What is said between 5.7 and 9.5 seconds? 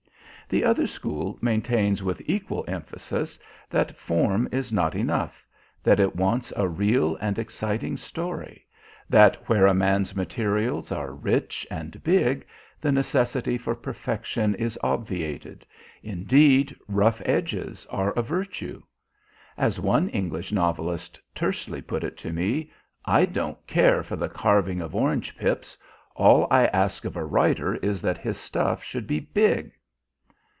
that it wants a real and exciting story, that